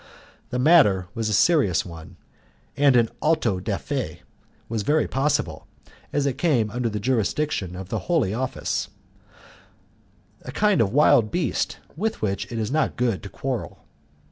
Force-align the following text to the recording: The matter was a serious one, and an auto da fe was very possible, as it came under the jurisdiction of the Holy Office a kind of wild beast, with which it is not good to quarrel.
The 0.49 0.57
matter 0.57 1.09
was 1.13 1.29
a 1.29 1.33
serious 1.33 1.85
one, 1.85 2.15
and 2.75 2.95
an 2.95 3.09
auto 3.21 3.59
da 3.59 3.77
fe 3.77 4.23
was 4.67 4.81
very 4.81 5.07
possible, 5.07 5.67
as 6.11 6.25
it 6.25 6.39
came 6.39 6.71
under 6.71 6.89
the 6.89 6.99
jurisdiction 6.99 7.75
of 7.75 7.89
the 7.89 7.99
Holy 8.09 8.33
Office 8.33 8.87
a 10.41 10.51
kind 10.51 10.81
of 10.81 10.91
wild 10.91 11.29
beast, 11.29 11.77
with 11.95 12.19
which 12.19 12.51
it 12.51 12.57
is 12.57 12.71
not 12.71 12.95
good 12.95 13.21
to 13.21 13.29
quarrel. 13.29 13.85